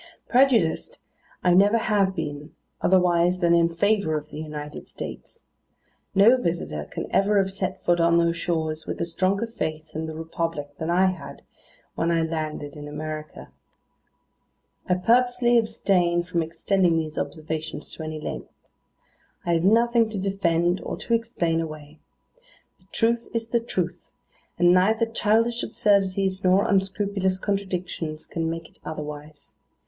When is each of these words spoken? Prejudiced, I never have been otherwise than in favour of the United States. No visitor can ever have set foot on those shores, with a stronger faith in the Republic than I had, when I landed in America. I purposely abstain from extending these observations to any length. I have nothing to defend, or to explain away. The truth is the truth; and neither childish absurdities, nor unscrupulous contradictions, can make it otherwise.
Prejudiced, 0.27 0.99
I 1.43 1.53
never 1.53 1.77
have 1.77 2.15
been 2.15 2.55
otherwise 2.81 3.37
than 3.37 3.53
in 3.53 3.67
favour 3.67 4.17
of 4.17 4.31
the 4.31 4.39
United 4.39 4.87
States. 4.87 5.43
No 6.15 6.37
visitor 6.37 6.85
can 6.89 7.05
ever 7.11 7.37
have 7.37 7.51
set 7.51 7.83
foot 7.83 7.99
on 7.99 8.17
those 8.17 8.35
shores, 8.35 8.87
with 8.87 8.99
a 8.99 9.05
stronger 9.05 9.45
faith 9.45 9.91
in 9.95 10.07
the 10.07 10.15
Republic 10.15 10.75
than 10.79 10.89
I 10.89 11.11
had, 11.11 11.43
when 11.93 12.09
I 12.09 12.23
landed 12.23 12.75
in 12.75 12.87
America. 12.87 13.51
I 14.89 14.95
purposely 14.95 15.55
abstain 15.59 16.23
from 16.23 16.41
extending 16.41 16.97
these 16.97 17.19
observations 17.19 17.93
to 17.93 18.01
any 18.01 18.19
length. 18.19 18.69
I 19.45 19.53
have 19.53 19.63
nothing 19.63 20.09
to 20.09 20.17
defend, 20.17 20.81
or 20.81 20.97
to 20.97 21.13
explain 21.13 21.61
away. 21.61 21.99
The 22.79 22.87
truth 22.91 23.27
is 23.35 23.49
the 23.49 23.59
truth; 23.59 24.11
and 24.57 24.73
neither 24.73 25.05
childish 25.05 25.61
absurdities, 25.61 26.43
nor 26.43 26.67
unscrupulous 26.67 27.37
contradictions, 27.37 28.25
can 28.25 28.49
make 28.49 28.67
it 28.67 28.79
otherwise. 28.83 29.53